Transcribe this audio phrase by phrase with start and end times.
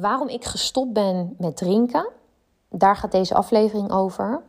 [0.00, 2.08] waarom ik gestopt ben met drinken.
[2.68, 4.42] Daar gaat deze aflevering over.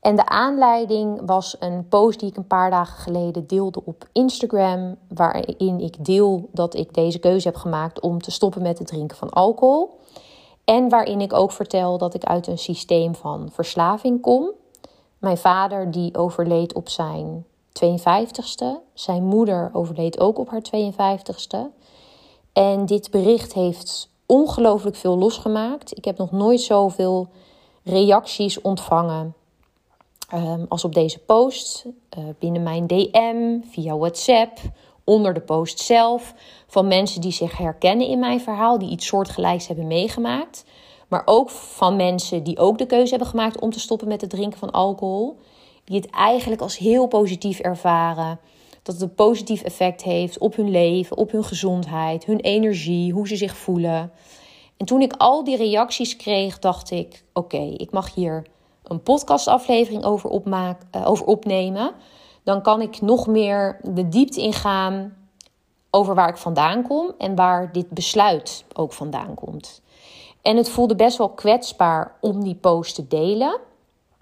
[0.00, 4.96] En de aanleiding was een post die ik een paar dagen geleden deelde op Instagram,
[5.08, 9.16] waarin ik deel dat ik deze keuze heb gemaakt om te stoppen met het drinken
[9.16, 9.98] van alcohol.
[10.64, 14.50] En waarin ik ook vertel dat ik uit een systeem van verslaving kom.
[15.18, 17.44] Mijn vader die overleed op zijn
[17.84, 18.66] 52ste.
[18.94, 21.58] Zijn moeder overleed ook op haar 52ste.
[22.52, 25.96] En dit bericht heeft ongelooflijk veel losgemaakt.
[25.96, 27.28] Ik heb nog nooit zoveel
[27.82, 29.34] reacties ontvangen
[30.34, 31.84] um, als op deze post.
[32.18, 34.58] Uh, binnen mijn DM, via WhatsApp,
[35.04, 36.34] onder de post zelf.
[36.66, 40.64] Van mensen die zich herkennen in mijn verhaal, die iets soortgelijks hebben meegemaakt.
[41.08, 44.30] Maar ook van mensen die ook de keuze hebben gemaakt om te stoppen met het
[44.30, 45.38] drinken van alcohol.
[45.84, 48.38] Die het eigenlijk als heel positief ervaren.
[48.90, 53.28] Dat het een positief effect heeft op hun leven, op hun gezondheid, hun energie, hoe
[53.28, 54.12] ze zich voelen.
[54.76, 58.46] En toen ik al die reacties kreeg, dacht ik: oké, ik mag hier
[58.82, 61.92] een podcastaflevering over, opmaken, uh, over opnemen.
[62.44, 65.16] Dan kan ik nog meer de diepte ingaan
[65.90, 69.82] over waar ik vandaan kom en waar dit besluit ook vandaan komt.
[70.42, 73.58] En het voelde best wel kwetsbaar om die post te delen.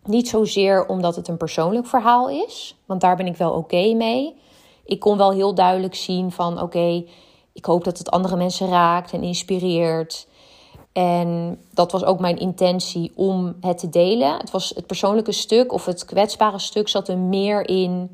[0.04, 4.46] Niet zozeer omdat het een persoonlijk verhaal is, want daar ben ik wel oké mee.
[4.88, 7.04] Ik kon wel heel duidelijk zien van oké,
[7.52, 10.26] ik hoop dat het andere mensen raakt en inspireert.
[10.92, 14.36] En dat was ook mijn intentie om het te delen.
[14.36, 18.10] Het was het persoonlijke stuk of het kwetsbare stuk zat er meer in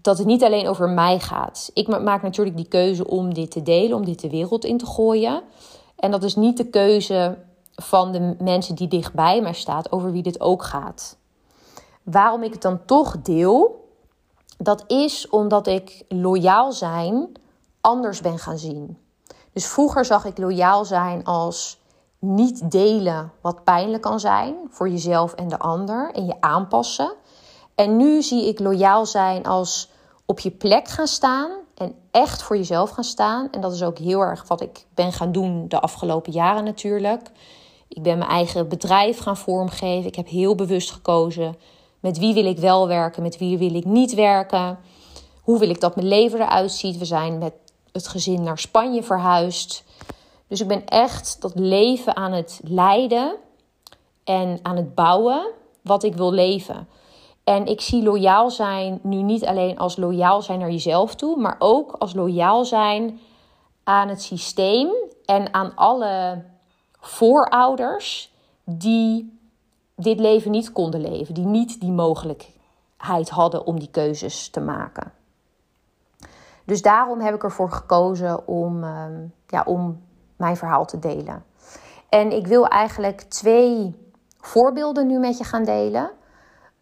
[0.00, 1.70] dat het niet alleen over mij gaat.
[1.74, 4.86] Ik maak natuurlijk die keuze om dit te delen, om dit de wereld in te
[4.86, 5.42] gooien.
[5.96, 7.38] En dat is niet de keuze
[7.74, 11.16] van de mensen die dichtbij mij staan, over wie dit ook gaat.
[12.02, 13.85] Waarom ik het dan toch deel,
[14.58, 17.32] dat is omdat ik loyaal zijn
[17.80, 18.98] anders ben gaan zien.
[19.52, 21.80] Dus vroeger zag ik loyaal zijn als
[22.18, 27.12] niet delen wat pijnlijk kan zijn voor jezelf en de ander en je aanpassen.
[27.74, 29.90] En nu zie ik loyaal zijn als
[30.24, 33.50] op je plek gaan staan en echt voor jezelf gaan staan.
[33.50, 37.30] En dat is ook heel erg wat ik ben gaan doen de afgelopen jaren natuurlijk.
[37.88, 40.06] Ik ben mijn eigen bedrijf gaan vormgeven.
[40.06, 41.56] Ik heb heel bewust gekozen
[42.06, 44.78] met wie wil ik wel werken, met wie wil ik niet werken.
[45.42, 46.98] Hoe wil ik dat mijn leven eruit ziet.
[46.98, 47.52] We zijn met
[47.92, 49.84] het gezin naar Spanje verhuisd.
[50.48, 53.36] Dus ik ben echt dat leven aan het leiden
[54.24, 55.46] en aan het bouwen
[55.82, 56.88] wat ik wil leven.
[57.44, 61.56] En ik zie loyaal zijn nu niet alleen als loyaal zijn naar jezelf toe, maar
[61.58, 63.20] ook als loyaal zijn
[63.84, 64.88] aan het systeem
[65.24, 66.44] en aan alle
[67.00, 68.32] voorouders
[68.64, 69.35] die
[69.96, 75.12] dit leven niet konden leven, die niet die mogelijkheid hadden om die keuzes te maken.
[76.64, 80.02] Dus daarom heb ik ervoor gekozen om, ehm, ja, om
[80.36, 81.44] mijn verhaal te delen.
[82.08, 83.94] En ik wil eigenlijk twee
[84.40, 86.10] voorbeelden nu met je gaan delen,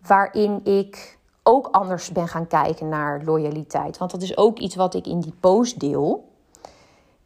[0.07, 3.99] waarin ik ook anders ben gaan kijken naar loyaliteit.
[3.99, 6.33] Want dat is ook iets wat ik in die post deel.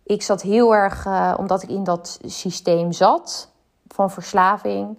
[0.03, 3.51] Ik zat heel erg, uh, omdat ik in dat systeem zat
[3.89, 4.97] van verslaving,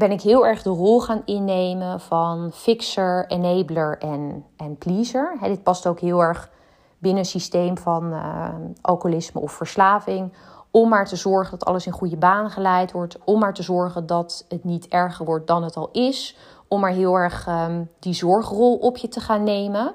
[0.00, 5.38] ben ik heel erg de rol gaan innemen van fixer, enabler en, en pleaser.
[5.42, 6.50] dit past ook heel erg
[6.98, 8.48] binnen een systeem van uh,
[8.80, 10.32] alcoholisme of verslaving.
[10.70, 13.18] Om maar te zorgen dat alles in goede banen geleid wordt.
[13.24, 16.36] Om maar te zorgen dat het niet erger wordt dan het al is.
[16.68, 19.94] Om maar heel erg um, die zorgrol op je te gaan nemen.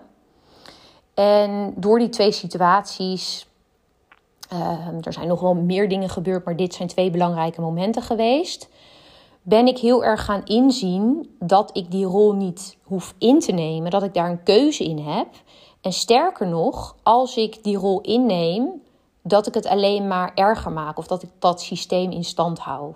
[1.13, 3.49] En door die twee situaties.
[4.53, 8.69] Uh, er zijn nog wel meer dingen gebeurd, maar dit zijn twee belangrijke momenten geweest.
[9.47, 13.91] Ben ik heel erg gaan inzien dat ik die rol niet hoef in te nemen,
[13.91, 15.27] dat ik daar een keuze in heb.
[15.81, 18.81] En sterker nog, als ik die rol inneem,
[19.21, 22.93] dat ik het alleen maar erger maak of dat ik dat systeem in stand hou.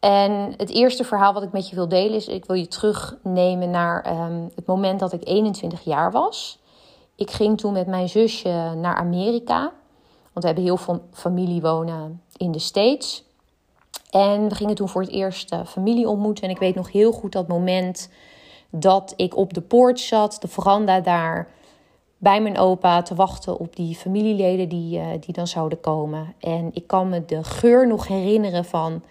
[0.00, 3.70] En het eerste verhaal wat ik met je wil delen is: ik wil je terugnemen
[3.70, 6.58] naar um, het moment dat ik 21 jaar was.
[7.14, 9.60] Ik ging toen met mijn zusje naar Amerika,
[10.32, 13.24] want we hebben heel veel familie wonen in de States.
[14.10, 16.44] En we gingen toen voor het eerst uh, familie ontmoeten.
[16.44, 18.08] En ik weet nog heel goed dat moment
[18.70, 21.48] dat ik op de poort zat, de veranda daar
[22.18, 26.34] bij mijn opa te wachten op die familieleden die, uh, die dan zouden komen.
[26.38, 29.02] En ik kan me de geur nog herinneren van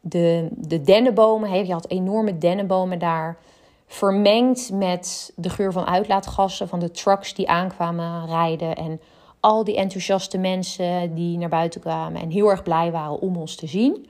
[0.00, 1.66] de, de dennenbomen.
[1.66, 3.38] Je had enorme dennenbomen daar.
[3.86, 8.76] Vermengd met de geur van uitlaatgassen van de trucks die aankwamen rijden.
[8.76, 9.00] En
[9.42, 13.54] al die enthousiaste mensen die naar buiten kwamen en heel erg blij waren om ons
[13.54, 14.08] te zien.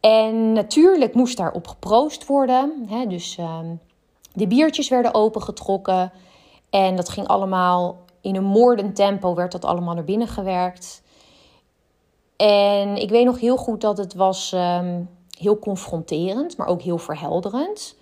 [0.00, 2.86] En natuurlijk moest daarop geproost worden.
[2.88, 3.06] Hè?
[3.06, 3.80] Dus um,
[4.32, 6.12] de biertjes werden opengetrokken.
[6.70, 11.02] En dat ging allemaal in een moordend tempo, werd dat allemaal naar binnen gewerkt.
[12.36, 15.02] En ik weet nog heel goed dat het was ehm,
[15.38, 17.96] heel confronterend, maar ook heel verhelderend.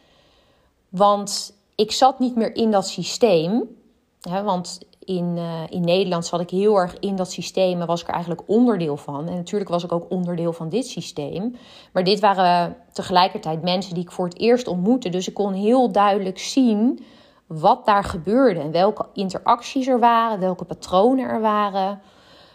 [0.88, 3.76] Want ik zat niet meer in dat systeem.
[4.20, 8.00] Hè, want in, uh, in Nederland zat ik heel erg in dat systeem en was
[8.00, 9.28] ik er eigenlijk onderdeel van.
[9.28, 11.56] En natuurlijk was ik ook onderdeel van dit systeem.
[11.93, 15.08] Maar dit waren tegelijkertijd mensen die ik voor het eerst ontmoette.
[15.08, 17.04] Dus ik kon heel duidelijk zien
[17.46, 22.00] wat daar gebeurde en welke interacties er waren, welke patronen er waren.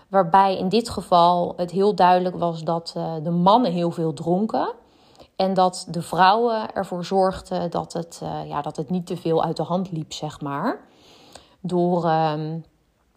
[0.07, 4.73] Waarbij in dit geval het heel duidelijk was dat uh, de mannen heel veel dronken.
[5.35, 9.43] En dat de vrouwen ervoor zorgden dat het, uh, ja, dat het niet te veel
[9.43, 10.79] uit de hand liep, zeg maar.
[11.67, 12.65] Door, um,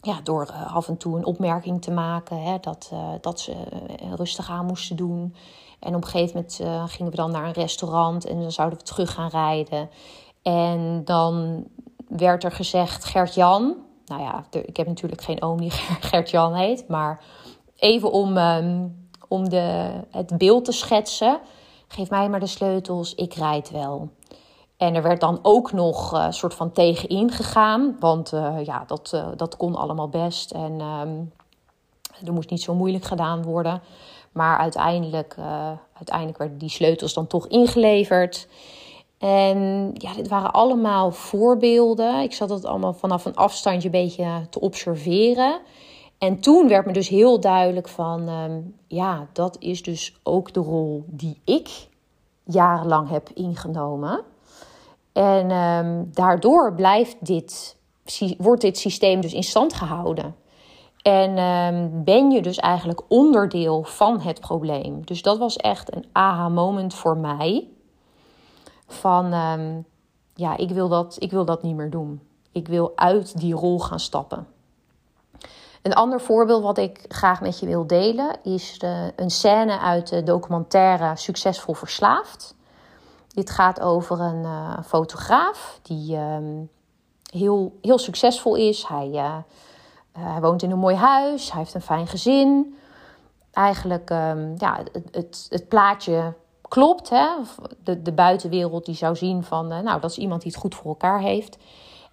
[0.01, 3.55] ja, door uh, af en toe een opmerking te maken hè, dat, dat ze
[4.17, 5.35] rustig aan moesten doen.
[5.81, 8.85] En op een gegeven moment gingen we dan naar een restaurant en dan zouden we
[8.85, 9.91] terug gaan rijden.
[10.43, 11.65] En dan
[12.09, 13.77] werd er gezegd: Gert-Jan,
[14.07, 15.71] nou ja, ik heb natuurlijk geen oom die
[16.11, 17.25] Gert-Jan heet, maar
[17.77, 21.41] even om, um, om de, het beeld te schetsen.
[21.89, 24.11] Geef mij maar de sleutels, ik rijd wel.
[24.81, 28.85] En er werd dan ook nog een uh, soort van tegenin gegaan, want uh, ja,
[28.87, 30.51] dat, uh, dat kon allemaal best.
[30.51, 31.33] En um,
[32.25, 33.83] er moest niet zo moeilijk gedaan worden.
[34.33, 35.37] Maar uiteindelijk,
[35.93, 38.49] uiteindelijk werden die sleutels dan toch ingeleverd.
[39.19, 42.23] En ja, dit waren allemaal voorbeelden.
[42.23, 45.61] Ik zat het allemaal vanaf een afstandje een beetje te observeren.
[46.19, 50.61] En toen werd me dus heel duidelijk van, um, ja, dat is dus ook de
[50.61, 51.89] rol die ik
[52.45, 54.25] jarenlang heb ingenomen.
[55.13, 57.77] En um, daardoor blijft dit,
[58.39, 60.35] wordt dit systeem dus in stand gehouden.
[61.03, 65.05] En um, ben je dus eigenlijk onderdeel van het probleem.
[65.05, 67.69] Dus dat was echt een aha-moment voor mij
[68.87, 69.85] van um,
[70.35, 72.21] ja, ik wil, dat, ik wil dat niet meer doen.
[72.53, 74.47] Ik wil uit die rol gaan stappen.
[75.83, 80.09] Een ander voorbeeld wat ik graag met je wil delen is de, een scène uit
[80.09, 82.55] de documentaire Succesvol Verslaafd.
[83.35, 86.71] Dit gaat over een uh, fotograaf die um,
[87.33, 88.87] heel, heel succesvol is.
[88.87, 89.43] Hij, uh, uh,
[90.13, 92.77] hij woont in een mooi huis, hij heeft een fijn gezin.
[93.53, 96.35] Eigenlijk, um, ja, het, het, het plaatje
[96.69, 97.09] klopt.
[97.09, 97.29] Hè?
[97.85, 100.87] De, de buitenwereld die zou zien van, nou, dat is iemand die het goed voor
[100.87, 101.59] elkaar heeft.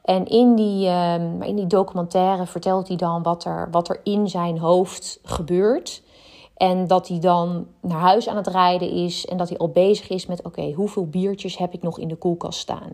[0.08, 4.30] En in die, uh, in die documentaire vertelt hij dan wat er, wat er in
[4.30, 6.04] zijn hoofd gebeurt.
[6.58, 10.10] En dat hij dan naar huis aan het rijden is en dat hij al bezig
[10.10, 12.92] is met: oké, hoeveel biertjes heb ik nog in de koelkast staan?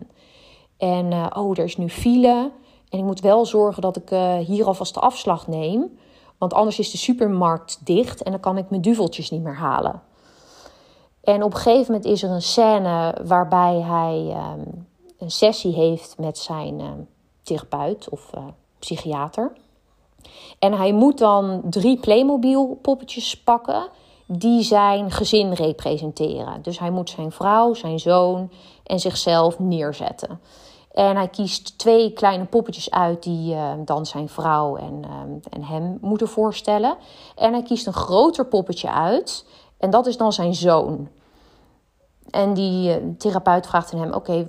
[0.76, 2.50] En uh, oh, er is nu file.
[2.88, 5.98] En ik moet wel zorgen dat ik uh, hier alvast de afslag neem.
[6.38, 10.02] Want anders is de supermarkt dicht en dan kan ik mijn duveltjes niet meer halen.
[11.22, 14.86] En op een gegeven moment is er een scène waarbij hij um,
[15.18, 16.90] een sessie heeft met zijn uh,
[17.42, 18.44] therapeut of uh,
[18.78, 19.52] psychiater.
[20.58, 23.88] En hij moet dan drie Playmobil poppetjes pakken
[24.26, 26.62] die zijn gezin representeren.
[26.62, 28.50] Dus hij moet zijn vrouw, zijn zoon
[28.84, 30.40] en zichzelf neerzetten.
[30.92, 35.10] En hij kiest twee kleine poppetjes uit die uh, dan zijn vrouw en, uh,
[35.50, 36.96] en hem moeten voorstellen.
[37.36, 39.46] En hij kiest een groter poppetje uit.
[39.78, 41.08] En dat is dan zijn zoon.
[42.30, 44.46] En die uh, therapeut vraagt aan hem: Oké,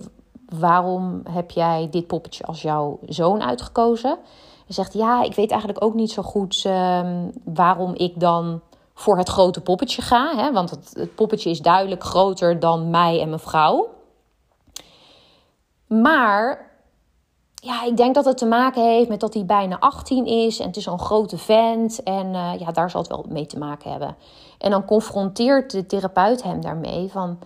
[0.49, 4.17] waarom heb jij dit poppetje als jouw zoon uitgekozen?
[4.67, 8.61] Zegt: Ja, ik weet eigenlijk ook niet zo goed um, waarom ik dan
[8.93, 10.35] voor het grote poppetje ga.
[10.35, 10.51] Hè?
[10.51, 13.89] Want het, poppetje is duidelijk groter dan mij en mijn vrouw.
[15.87, 16.71] Maar
[17.55, 20.67] ja, ik denk dat het te maken heeft met dat hij bijna 18 is en
[20.67, 22.03] het is zo'n grote vent.
[22.03, 24.15] En uh, ja, daar zal het wel mee te maken hebben.
[24.57, 27.39] En dan confronteert de therapeut hem daarmee van...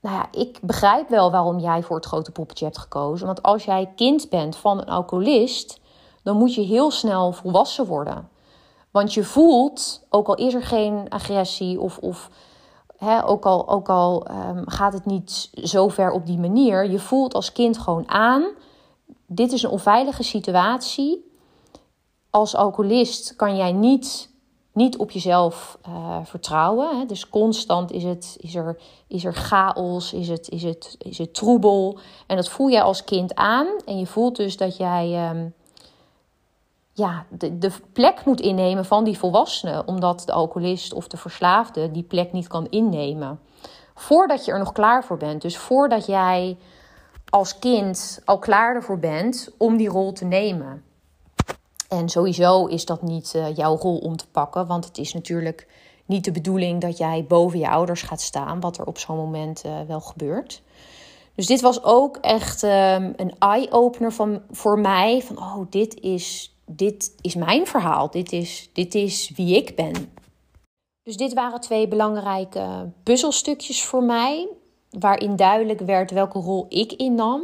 [0.00, 3.26] Nou ja, ik begrijp wel waarom jij voor het grote poppetje hebt gekozen.
[3.26, 5.80] Want als jij kind bent van een alcoholist,
[6.22, 8.28] dan moet je heel snel volwassen worden.
[8.90, 12.30] Want je voelt, ook al is er geen agressie of, of
[12.96, 16.98] hè, ook al, ook al um, gaat het niet zo ver op die manier, je
[16.98, 18.44] voelt als kind gewoon aan
[19.34, 21.30] dit is een onveilige situatie.
[22.30, 24.30] Als alcoholist kan jij niet,
[24.72, 26.98] niet op jezelf uh, vertrouwen.
[26.98, 27.06] Hè?
[27.06, 31.34] Dus constant is, het, is, er, is er chaos, is het, is, het, is het
[31.34, 31.98] troebel.
[32.26, 33.66] En dat voel jij als kind aan.
[33.84, 35.54] En je voelt dus dat jij um,
[36.92, 39.82] ja, de, de plek moet innemen van die volwassene.
[39.86, 43.40] Omdat de alcoholist of de verslaafde die plek niet kan innemen.
[43.94, 45.42] Voordat je er nog klaar voor bent.
[45.42, 46.56] Dus voordat jij
[47.28, 50.84] als kind al klaar ervoor bent om die rol te nemen.
[51.88, 55.68] En sowieso is dat niet uh, jouw rol om te pakken, want het is natuurlijk
[56.06, 59.64] niet de bedoeling dat jij boven je ouders gaat staan, wat er op zo'n moment
[59.66, 60.62] uh, wel gebeurt.
[61.34, 67.14] Dus dit was ook echt um, een eye-opener voor mij: van oh, dit is, dit
[67.20, 70.12] is mijn verhaal, dit is, dit is wie ik ben.
[71.02, 74.48] Dus dit waren twee belangrijke puzzelstukjes voor mij,
[74.90, 77.42] waarin duidelijk werd welke rol ik innam.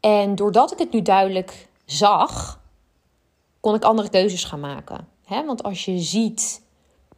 [0.00, 2.60] En doordat ik het nu duidelijk zag,
[3.60, 5.08] kon ik andere keuzes gaan maken.
[5.28, 6.62] Want als je ziet,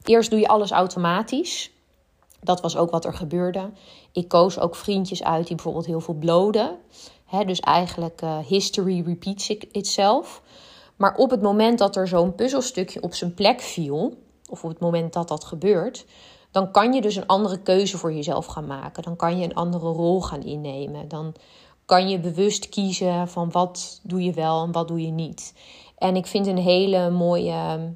[0.05, 1.71] eerst doe je alles automatisch.
[2.41, 3.71] Dat was ook wat er gebeurde.
[4.13, 6.79] Ik koos ook vriendjes uit die bijvoorbeeld heel veel bloden.
[7.47, 10.43] dus eigenlijk uh, history repeats itself.
[10.97, 14.15] Maar op het moment dat er zo'n puzzelstukje op zijn plek viel,
[14.51, 16.07] of op het moment dat dat gebeurt,
[16.51, 19.03] dan kan je dus een andere keuze voor jezelf gaan maken.
[19.03, 21.09] Dan kan je een andere rol gaan innemen.
[21.09, 21.35] Dan
[21.85, 25.55] kan je bewust kiezen van wat doe je wel en wat doe je niet.
[25.99, 27.89] En ik vind een hele mooie ehm,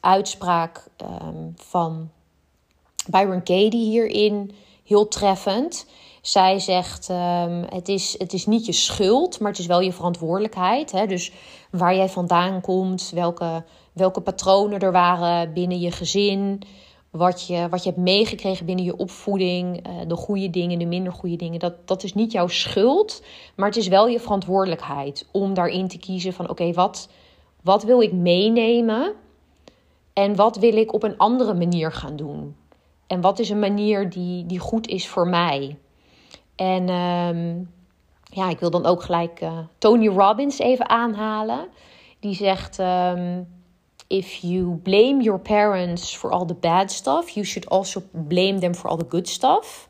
[0.00, 0.86] uitspraak
[1.22, 2.10] um, van
[3.10, 5.86] Byron Katie hierin heel treffend.
[6.24, 9.92] Zij zegt: um, het, is, het is niet je schuld, maar het is wel je
[9.92, 10.92] verantwoordelijkheid.
[10.92, 11.06] Hè?
[11.06, 11.32] Dus
[11.70, 16.62] waar jij vandaan komt, welke, welke patronen er waren binnen je gezin,
[17.10, 21.12] wat je, wat je hebt meegekregen binnen je opvoeding, uh, de goede dingen, de minder
[21.12, 21.58] goede dingen.
[21.58, 23.22] Dat, dat is niet jouw schuld,
[23.56, 27.08] maar het is wel je verantwoordelijkheid om daarin te kiezen van: oké, wat,
[27.62, 29.12] wat wil ik meenemen
[30.12, 32.56] en wat wil ik op een andere manier gaan doen?
[33.06, 35.78] En wat is een manier die, die goed is voor mij?
[36.56, 37.62] En ehm,
[38.24, 41.68] ja, ik wil dan ook gelijk uh, Tony Robbins even aanhalen.
[42.20, 43.46] Die zegt: um,
[44.06, 48.74] If you blame your parents for all the bad stuff, you should also blame them
[48.74, 49.88] for all the good stuff.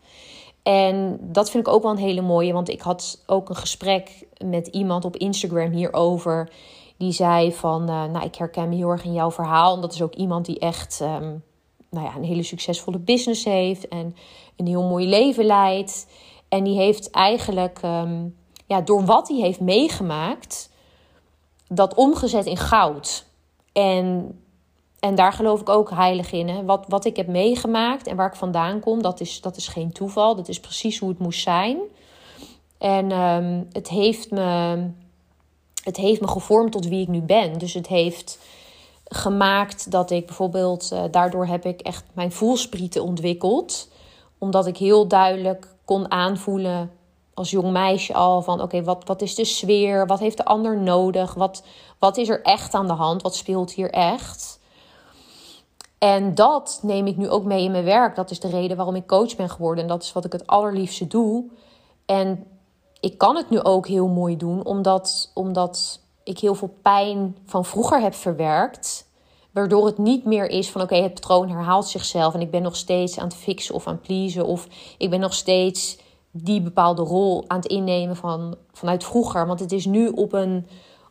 [0.63, 4.27] En dat vind ik ook wel een hele mooie, want ik had ook een gesprek
[4.45, 6.51] met iemand op Instagram hierover.
[6.97, 9.75] Die zei van, uh, nou, ik herken me heel erg in jouw verhaal.
[9.75, 11.43] En dat is ook iemand die echt um,
[11.91, 14.17] nou ja, een hele succesvolle business heeft en
[14.57, 16.07] een heel mooi leven leidt.
[16.55, 20.71] En die heeft eigenlijk, um, ja, door wat hij heeft meegemaakt,
[21.69, 23.27] dat omgezet in goud.
[23.73, 24.39] En,
[24.99, 26.49] en daar geloof ik ook heilig in.
[26.49, 26.65] Hè?
[26.65, 29.93] Wat, wat ik heb meegemaakt en waar ik vandaan kom, dat is, dat is geen
[29.93, 30.37] toeval.
[30.37, 31.79] Dat is precies hoe het moest zijn.
[32.79, 34.79] En um, het, heeft me,
[35.85, 37.59] het heeft me gevormd tot wie ik nu ben.
[37.59, 38.39] Dus het heeft
[39.05, 43.89] gemaakt dat ik bijvoorbeeld, uh, daardoor heb ik echt mijn voelsprieten ontwikkeld.
[44.39, 46.91] Omdat ik heel duidelijk kon aanvoelen
[47.35, 50.07] als jong meisje al van oké, wat, wat is de sfeer?
[50.07, 51.35] Wat heeft de ander nodig?
[51.35, 51.65] Wat,
[51.99, 53.23] wat is er echt aan de hand?
[53.23, 54.61] Wat speelt hier echt?
[55.99, 58.17] En dat neem ik nu ook mee in mijn werk.
[58.17, 59.83] Dat is de reden waarom ik coach ben geworden.
[59.83, 61.45] En dat is wat ik het allerliefste doe.
[62.07, 62.47] En
[63.01, 67.65] ik kan het nu ook heel mooi doen, omdat, omdat ik heel veel pijn van
[67.65, 69.07] vroeger heb verwerkt.
[69.55, 72.35] Waardoor het niet meer is van oké, het patroon herhaalt zichzelf.
[72.35, 74.47] En ik ben nog steeds aan het fixen of aan het pleasen.
[74.47, 74.67] Of
[74.99, 75.99] ik ben nog steeds
[76.31, 79.47] die bepaalde rol aan het innemen van, vanuit vroeger.
[79.47, 80.67] Want het is nu op een,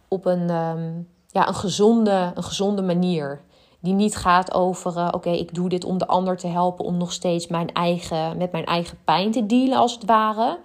[0.08, 0.92] op een, ehm,
[1.28, 3.42] ja, een, gezonde, een gezonde manier.
[3.80, 6.98] Die niet gaat over, uh, oké, ik doe dit om de ander te helpen, om
[6.98, 10.60] nog steeds mijn eigen, met mijn eigen pijn te dealen, als het ware.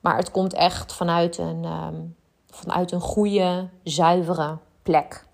[0.00, 2.16] Maar het komt echt vanuit een, um,
[2.50, 5.30] vanuit een goede, zuivere plek.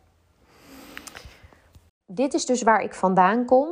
[2.11, 3.69] Dit is dus waar ik vandaan kom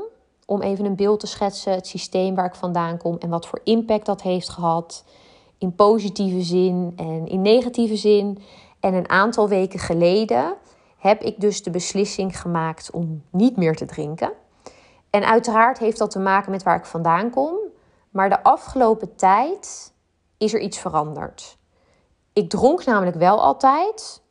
[0.46, 3.60] om even een beeld te schetsen, het systeem waar ik vandaan kom en wat voor
[3.64, 5.04] impact dat heeft gehad.
[5.58, 8.42] In positieve zin en in negatieve zin.
[8.80, 10.54] En een aantal weken geleden
[10.98, 14.32] heb ik dus de beslissing gemaakt om niet meer te drinken.
[15.10, 17.54] En uiteraard heeft dat te maken met waar ik vandaan kom.
[18.10, 19.92] Maar de afgelopen tijd
[20.38, 21.56] is er iets veranderd.
[22.32, 24.22] Ik dronk namelijk wel altijd.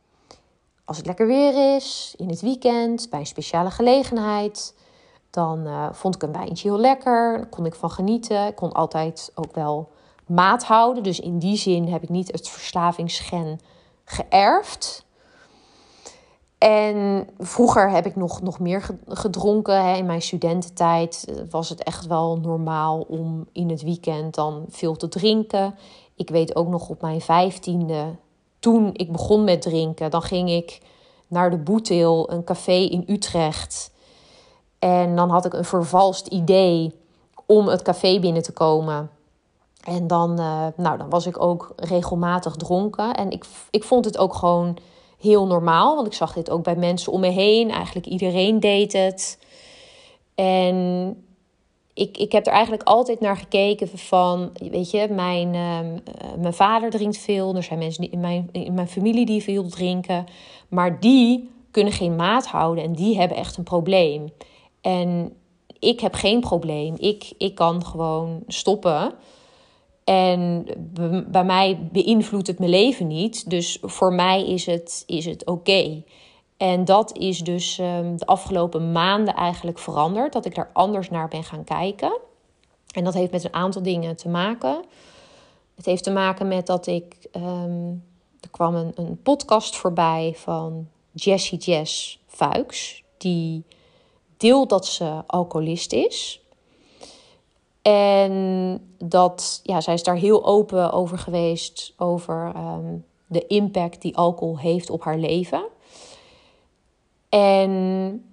[0.86, 4.76] Als het lekker weer is, in het weekend, bij een speciale gelegenheid.
[5.30, 7.38] Dan uh, vond ik een wijntje heel lekker.
[7.38, 8.48] Daar kon ik van genieten.
[8.48, 9.90] Ik kon altijd ook wel
[10.28, 11.04] maat houden.
[11.04, 13.60] Dus in die zin heb ik niet het verslavingsgen
[14.04, 15.06] geërfd.
[16.58, 19.84] En vroeger heb ik nog, nog meer gedronken.
[19.84, 19.96] Hè.
[19.96, 24.96] In mijn studententijd eh, was het echt wel normaal om in het weekend dan veel
[24.96, 25.76] te drinken.
[26.16, 28.16] Ik weet ook nog op mijn vijftiende,
[28.60, 30.82] toen ik begon met drinken, dan ging ik
[31.28, 33.92] naar de Boetil, een café in Utrecht.
[34.80, 36.94] En dan had ik een vervalst idee
[37.46, 39.10] om het café binnen te komen.
[39.84, 43.14] En dan, uh, nou, dan was ik ook regelmatig dronken.
[43.14, 44.78] En ik, ik vond het ook gewoon
[45.20, 45.96] heel normaal.
[45.96, 47.72] Want ik zag dit ook bij mensen om me heen.
[47.72, 49.40] Eigenlijk iedereen deed het.
[50.36, 51.25] En
[51.96, 55.80] ik, ik heb er eigenlijk altijd naar gekeken van, weet je, mijn, uh,
[56.40, 57.56] mijn vader drinkt veel.
[57.56, 60.26] Er zijn mensen in mijn, in mijn familie die veel drinken.
[60.70, 64.30] Maar die kunnen geen maat houden en die hebben echt een probleem.
[64.82, 65.34] En
[65.80, 66.96] ik heb geen probleem.
[66.98, 69.14] Ik, ik kan gewoon stoppen.
[70.04, 70.66] En
[71.28, 73.50] bij mij beïnvloedt het mijn leven niet.
[73.50, 76.04] Dus voor mij is het, is het oké.
[76.58, 80.34] En dat is dus ehm, de afgelopen maanden eigenlijk veranderd.
[80.34, 82.20] Dat ik daar anders naar ben gaan kijken.
[82.92, 84.84] En dat heeft met een aantal dingen te maken.
[85.76, 87.16] Het heeft te maken met dat ik.
[87.36, 88.04] Um,
[88.40, 93.04] er kwam een, een podcast voorbij van Jessie Jess Fuiks.
[93.18, 93.64] Die
[94.38, 96.42] deelt dat ze alcoholist is.
[97.82, 101.94] En dat, ja, zij is daar heel open over geweest.
[101.98, 105.66] Over um, de impact die alcohol heeft op haar leven.
[107.36, 108.24] En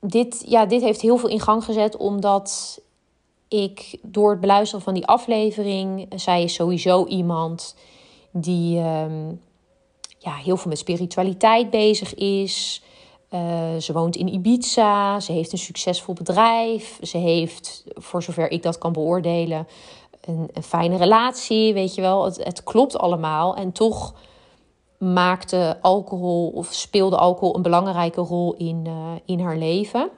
[0.00, 2.80] dit, ja, dit heeft heel veel in gang gezet, omdat
[3.48, 7.76] ik door het beluisteren van die aflevering, zij is sowieso iemand
[8.30, 9.40] die um,
[10.18, 12.82] ja, heel veel met spiritualiteit bezig is.
[13.30, 18.62] Uh, ze woont in Ibiza, ze heeft een succesvol bedrijf, ze heeft, voor zover ik
[18.62, 19.66] dat kan beoordelen,
[20.20, 21.74] een, een fijne relatie.
[21.74, 23.56] Weet je wel, het, het klopt allemaal.
[23.56, 24.14] En toch
[24.98, 30.10] maakte alcohol of speelde alcohol een belangrijke rol in, uh, in haar leven.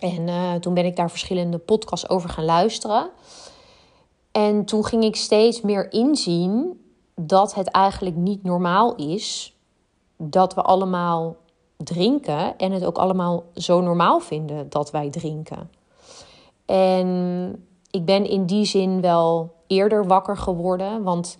[0.00, 3.10] En uh, toen ben ik daar verschillende podcasts over gaan luisteren.
[4.32, 6.80] En toen ging ik steeds meer inzien
[7.14, 9.56] dat het eigenlijk niet normaal is
[10.16, 11.36] dat we allemaal
[11.76, 15.70] drinken en het ook allemaal zo normaal vinden dat wij drinken.
[16.64, 21.38] En ik ben in die zin wel eerder wakker geworden, want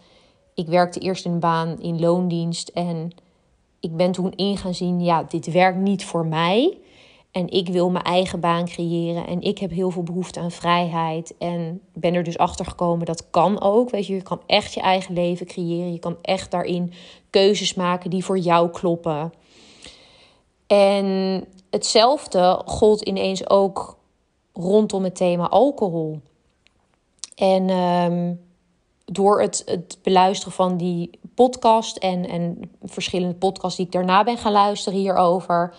[0.56, 3.12] ik werkte eerst een baan in loondienst en
[3.80, 6.78] ik ben toen in gaan zien, ja, dit werkt niet voor mij.
[7.30, 9.26] En ik wil mijn eigen baan creëren.
[9.26, 11.34] En ik heb heel veel behoefte aan vrijheid.
[11.38, 13.90] En ben er dus achter gekomen dat kan ook.
[13.90, 15.92] Weet je, je kan echt je eigen leven creëren.
[15.92, 16.92] Je kan echt daarin
[17.30, 19.32] keuzes maken die voor jou kloppen.
[20.66, 23.98] En hetzelfde gold ineens ook
[24.52, 26.20] rondom het thema alcohol.
[27.34, 28.34] En ehm,
[29.12, 34.38] door het, het beluisteren van die podcast en, en verschillende podcasts die ik daarna ben
[34.38, 35.74] gaan luisteren hierover.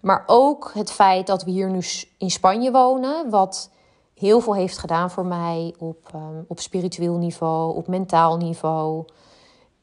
[0.00, 1.82] Maar ook het feit dat we hier nu
[2.18, 3.70] in Spanje wonen, wat
[4.14, 9.04] heel veel heeft gedaan voor mij op, um, op spiritueel niveau, op mentaal niveau.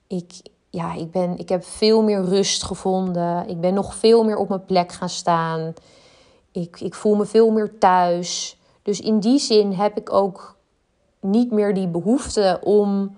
[0.07, 0.31] Ik,
[0.69, 3.47] ja, ik, ben, ik heb veel meer rust gevonden.
[3.47, 5.73] Ik ben nog veel meer op mijn plek gaan staan.
[6.51, 8.57] Ik, ik voel me veel meer thuis.
[8.81, 10.57] Dus in die zin heb ik ook
[11.19, 13.15] niet meer die behoefte om,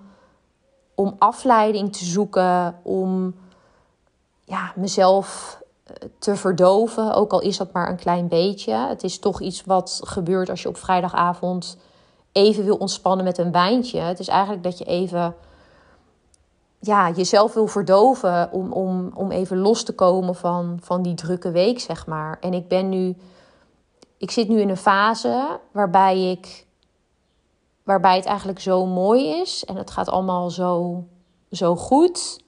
[0.94, 3.34] om afleiding te zoeken, om
[4.44, 8.74] ja, mezelf eh, te verdoven, ook al is dat maar een klein beetje.
[8.74, 11.76] Het is toch iets wat gebeurt als je op vrijdagavond
[12.32, 14.00] even wil ontspannen met een wijntje.
[14.00, 15.34] Het is eigenlijk dat je even
[16.80, 21.50] ja, jezelf wil verdoven om, om, om even los te komen van, van die drukke
[21.50, 22.38] week, zeg maar.
[22.40, 23.16] En ik ben nu,
[24.18, 26.66] ik zit nu in een fase waarbij ik
[27.82, 31.04] waarbij het eigenlijk zo mooi is en het gaat allemaal zo,
[31.50, 32.40] zo goed.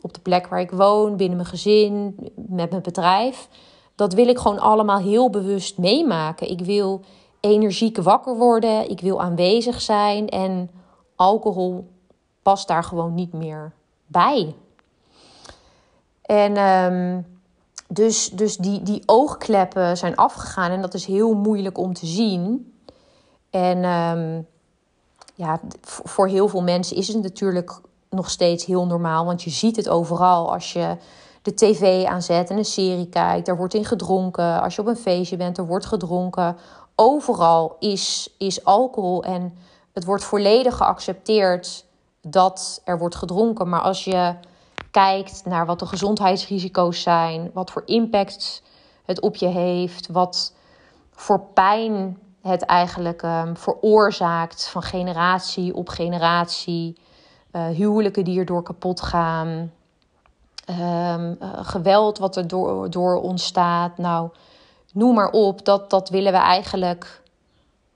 [0.00, 3.48] Op de plek waar ik woon, binnen mijn gezin, met mijn bedrijf.
[3.94, 6.50] Dat wil ik gewoon allemaal heel bewust meemaken.
[6.50, 7.00] Ik wil
[7.40, 10.70] energiek wakker worden, ik wil aanwezig zijn en
[11.16, 11.88] alcohol
[12.42, 13.72] past daar gewoon niet meer
[14.06, 14.54] bij.
[16.22, 17.26] En um,
[17.88, 22.72] dus, dus die, die oogkleppen zijn afgegaan en dat is heel moeilijk om te zien.
[23.50, 24.46] En um,
[25.36, 29.24] ja, voor heel veel mensen is het natuurlijk nog steeds heel normaal.
[29.24, 30.96] Want je ziet het overal als je
[31.42, 33.48] de tv aanzet en een serie kijkt.
[33.48, 34.62] Er wordt in gedronken.
[34.62, 36.56] Als je op een feestje bent, er wordt gedronken.
[36.94, 39.58] Overal is, is alcohol en
[39.92, 41.84] het wordt volledig geaccepteerd
[42.20, 43.68] dat er wordt gedronken.
[43.68, 44.34] Maar als je
[44.90, 48.62] kijkt naar wat de gezondheidsrisico's zijn, wat voor impact
[49.04, 50.52] het op je heeft, wat
[51.10, 56.96] voor pijn het eigenlijk um, veroorzaakt van generatie op generatie.
[57.52, 59.72] Uh, huwelijken die erdoor kapot gaan.
[60.70, 63.98] Um, uh, geweld wat er door, door ontstaat.
[63.98, 64.28] Nou,
[64.92, 65.64] noem maar op.
[65.64, 67.22] Dat, dat willen we eigenlijk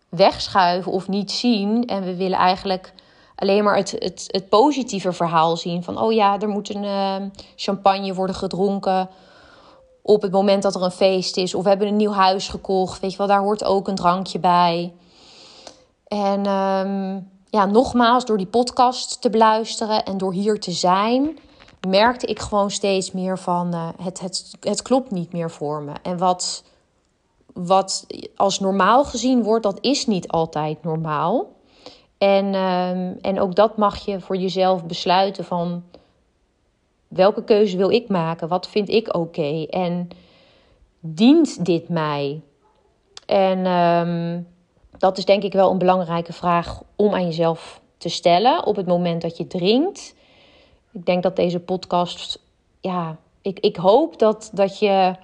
[0.09, 1.87] wegschuiven of niet zien.
[1.87, 2.93] En we willen eigenlijk
[3.35, 5.85] alleen maar het, het, het positieve verhaal zien.
[5.85, 7.17] Van, oh ja, er moet een uh,
[7.57, 9.09] champagne worden gedronken
[10.11, 11.55] op het moment dat er een feest is.
[11.55, 13.01] Of we hebben een nieuw huis gekocht.
[13.01, 14.93] Weet je wel, daar hoort ook een drankje bij.
[16.07, 21.39] En um, ja, nogmaals, door die podcast te beluisteren en door hier te zijn,
[21.89, 25.93] merkte ik gewoon steeds meer van uh, het, het, het klopt niet meer voor me.
[26.03, 26.65] En wat,
[27.53, 31.49] wat als normaal gezien wordt, dat is niet altijd normaal.
[32.19, 35.83] En, um, en ook dat mag je voor jezelf besluiten van
[37.11, 38.49] welke keuze wil ik maken?
[38.49, 39.67] Wat vind ik oké?
[39.67, 40.09] En
[41.01, 42.41] dient dit mij?
[43.27, 44.47] En um,
[44.99, 48.87] dat is denk ik wel een belangrijke vraag om aan jezelf te stellen op het
[48.87, 50.15] moment dat je drinkt.
[50.93, 52.39] Ik denk dat deze podcast
[52.81, 55.15] ja, Ik, ik hoop dat, dat, je,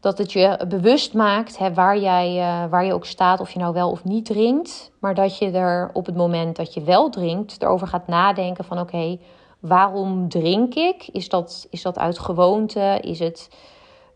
[0.00, 3.58] dat het je bewust maakt hè, waar, jij, uh, waar je ook staat, of je
[3.58, 4.90] nou wel of niet drinkt.
[4.98, 8.78] Maar dat je er op het moment dat je wel drinkt, erover gaat nadenken van
[8.80, 9.18] oké,
[9.66, 11.08] waarom drink ik?
[11.12, 12.98] Is dat, is dat uit gewoonte?
[13.00, 13.48] Is het,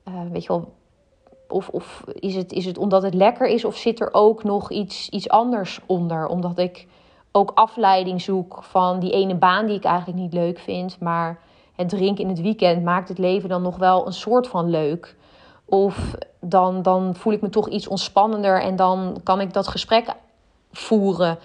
[0.08, 0.72] uh, weet je wel,
[1.48, 3.64] of, of is, het, is het omdat het lekker is?
[3.64, 6.26] Of zit er ook nog iets, iets anders onder?
[6.26, 6.86] Omdat ik
[7.32, 11.00] ook afleiding zoek van die ene baan die ik eigenlijk niet leuk vind.
[11.00, 11.40] Maar
[11.74, 15.16] het drinken in het weekend maakt het leven dan nog wel een soort van leuk.
[15.64, 20.14] Of dan, dan voel ik me toch iets ontspannender en dan kan ik dat gesprek
[20.72, 21.38] voeren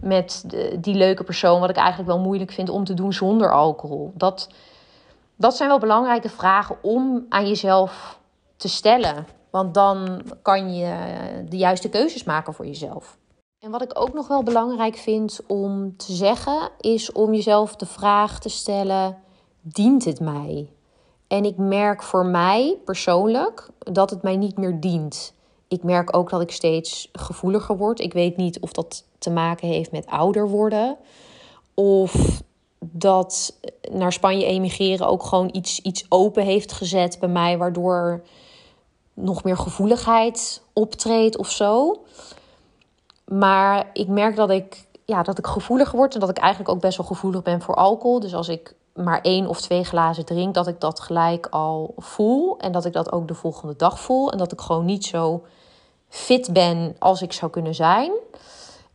[0.00, 0.44] met
[0.80, 1.60] die leuke persoon.
[1.60, 4.12] Wat ik eigenlijk wel moeilijk vind om te doen zonder alcohol.
[4.14, 4.48] Dat,
[5.36, 8.20] dat zijn wel belangrijke vragen om aan jezelf
[8.56, 9.26] te stellen.
[9.50, 10.94] Want dan kan je
[11.48, 13.18] de juiste keuzes maken voor jezelf.
[13.58, 17.86] En wat ik ook nog wel belangrijk vind om te zeggen, is om jezelf de
[17.86, 19.18] vraag te stellen:
[19.60, 20.72] dient het mij?
[21.28, 25.34] En ik merk voor mij persoonlijk dat het mij niet meer dient.
[25.68, 28.00] Ik merk ook dat ik steeds gevoeliger word.
[28.00, 30.96] Ik weet niet of dat te maken heeft met ouder worden.
[31.74, 32.42] Of
[32.78, 33.58] dat
[33.90, 38.22] naar Spanje emigreren ook gewoon iets, iets open heeft gezet bij mij, waardoor
[39.14, 42.02] nog meer gevoeligheid optreedt of zo.
[43.24, 46.80] Maar ik merk dat ik, ja, dat ik gevoeliger word en dat ik eigenlijk ook
[46.80, 48.20] best wel gevoelig ben voor alcohol.
[48.20, 52.58] Dus als ik maar één of twee glazen drink, dat ik dat gelijk al voel.
[52.58, 54.32] En dat ik dat ook de volgende dag voel.
[54.32, 55.42] En dat ik gewoon niet zo
[56.08, 58.12] fit ben als ik zou kunnen zijn.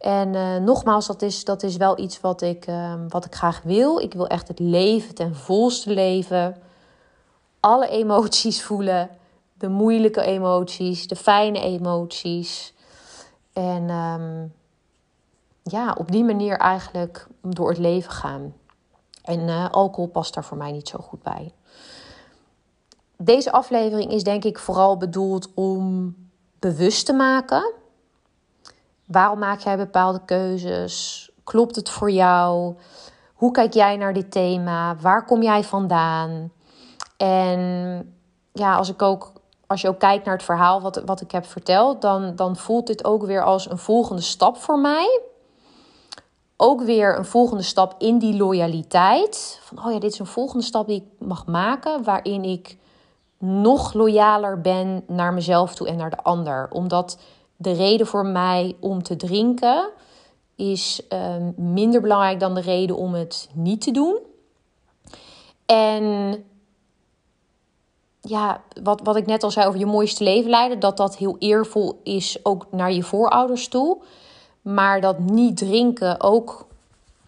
[0.04, 3.62] En uh, nogmaals, dat is, dat is wel iets wat ik, uh, wat ik graag
[3.62, 3.99] wil.
[3.99, 6.62] Ik wil echt het leven ten volste leven.
[7.60, 9.10] Alle emoties voelen.
[9.54, 12.73] De moeilijke emoties, de fijne emoties.
[13.54, 14.54] En um,
[15.63, 18.54] ja, op die manier eigenlijk door het leven gaan.
[19.21, 21.54] En uh, alcohol past daar voor mij niet zo goed bij.
[23.17, 26.15] Deze aflevering is denk ik vooral bedoeld om
[26.63, 27.73] bewust te maken.
[29.06, 31.30] Waarom maak jij bepaalde keuzes?
[31.43, 32.76] Klopt het voor jou?
[33.34, 34.95] Hoe kijk jij naar dit thema?
[34.95, 36.52] Waar kom jij vandaan?
[37.17, 37.60] En
[38.52, 39.32] ja, als ik ook
[39.67, 42.88] als je ook kijkt naar het verhaal wat, wat ik heb verteld, dan, dan voelt
[42.88, 45.21] dit ook weer als een volgende stap voor mij.
[46.58, 49.60] Ook weer een volgende stap in die loyaliteit.
[49.63, 52.78] Van oh ja, dit is een volgende stap die ik mag maken, waarin ik
[53.46, 56.68] nog loyaler ben naar mezelf toe en naar de ander.
[56.72, 57.18] Omdat
[57.56, 59.90] de reden voor mij om te drinken
[60.56, 64.20] is uh, minder belangrijk dan de reden om het niet te doen.
[65.66, 66.36] En
[68.22, 71.36] ja, wat, wat ik net al zei over je mooiste leven leiden, dat dat heel
[71.40, 73.98] eervol is ook naar je voorouders toe.
[74.62, 76.68] Maar dat niet drinken ook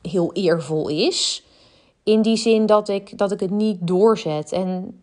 [0.02, 1.44] heel eervol is.
[2.04, 4.52] In die zin dat ik, dat ik het niet doorzet.
[4.52, 5.00] En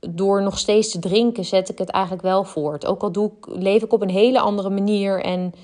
[0.00, 2.86] door nog steeds te drinken zet ik het eigenlijk wel voort.
[2.86, 5.54] Ook al doe ik, leef ik op een hele andere manier en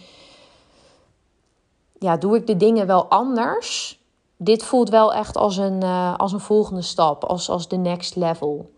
[1.98, 4.02] ja, doe ik de dingen wel anders.
[4.36, 8.16] Dit voelt wel echt als een, uh, als een volgende stap, als, als de next
[8.16, 8.72] level.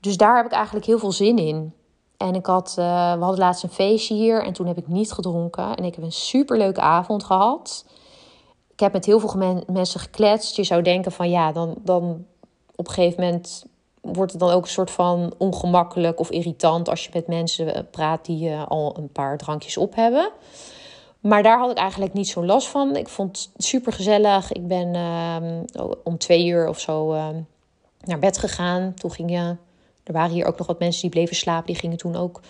[0.00, 1.74] Dus daar heb ik eigenlijk heel veel zin in.
[2.16, 5.12] En ik had, uh, we hadden laatst een feestje hier en toen heb ik niet
[5.12, 5.76] gedronken.
[5.76, 7.84] En ik heb een superleuke avond gehad.
[8.72, 10.56] Ik heb met heel veel mensen gekletst.
[10.56, 12.24] Je zou denken van ja, dan, dan
[12.74, 13.64] op een gegeven moment
[14.00, 17.82] wordt het dan ook een soort van ongemakkelijk of irritant als je met mensen eh,
[17.90, 20.30] praat die uh, al een paar drankjes op hebben.
[21.20, 22.96] Maar daar had ik eigenlijk niet zo last van.
[22.96, 24.52] Ik vond het super gezellig.
[24.52, 25.36] Ik ben uh,
[26.04, 27.28] om twee uur of zo uh,
[28.00, 28.94] naar bed gegaan.
[28.94, 29.58] Toen ging er
[30.12, 31.66] waren hier ook nog wat mensen die bleven slapen.
[31.66, 32.40] Die gingen toen ook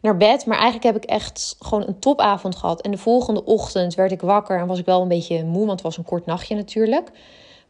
[0.00, 0.46] naar bed.
[0.46, 2.80] Maar eigenlijk heb ik echt gewoon een topavond gehad.
[2.80, 5.66] En de volgende ochtend werd ik wakker en was ik wel een beetje moe.
[5.66, 7.10] Want het was een kort nachtje natuurlijk.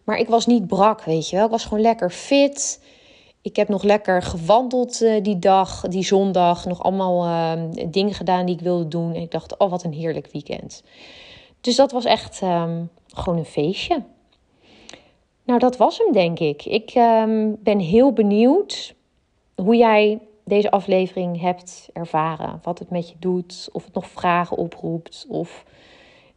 [0.05, 1.45] Maar ik was niet brak, weet je wel.
[1.45, 2.81] Ik was gewoon lekker fit.
[3.43, 6.67] Ik heb nog lekker gewandeld uh, die dag, die zondag.
[6.67, 9.15] Nog allemaal uh, dingen gedaan die ik wilde doen.
[9.15, 10.83] En ik dacht, oh wat een heerlijk weekend.
[11.61, 14.03] Dus dat was echt um, gewoon een feestje.
[15.45, 16.65] Nou, dat was hem, denk ik.
[16.65, 18.95] Ik um, ben heel benieuwd
[19.55, 22.61] hoe jij deze aflevering hebt ervaren.
[22.63, 23.69] Wat het met je doet.
[23.73, 25.27] Of het nog vragen oproept.
[25.29, 25.65] Of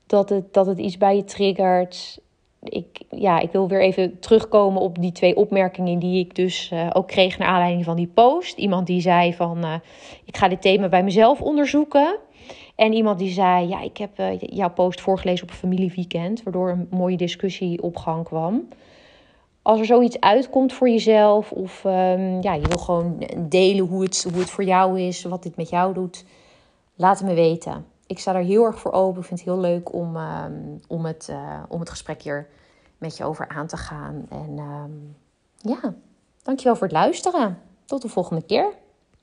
[0.05, 2.19] dat het, dat het iets bij je triggert.
[2.63, 6.89] Ik, ja, ik wil weer even terugkomen op die twee opmerkingen die ik dus uh,
[6.93, 8.57] ook kreeg naar aanleiding van die post.
[8.57, 9.73] Iemand die zei van, uh,
[10.25, 12.17] ik ga dit thema bij mezelf onderzoeken.
[12.75, 16.69] En iemand die zei, ja, ik heb uh, jouw post voorgelezen op een familieweekend, waardoor
[16.69, 18.67] een mooie discussie op gang kwam
[19.61, 24.27] als er zoiets uitkomt voor jezelf, of um, ja, je wil gewoon delen hoe het,
[24.31, 26.25] hoe het voor jou is, wat dit met jou doet,
[26.95, 27.85] laat het me weten.
[28.11, 29.21] Ik sta er heel erg voor open.
[29.21, 32.47] Ik vind het heel leuk om, um, om, het, uh, om het gesprek hier
[32.97, 34.25] met je over aan te gaan.
[34.29, 35.15] En um,
[35.57, 35.93] ja,
[36.43, 37.61] Dankjewel voor het luisteren.
[37.85, 38.73] Tot de volgende keer.